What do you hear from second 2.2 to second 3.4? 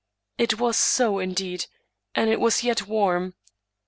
it was yet warm.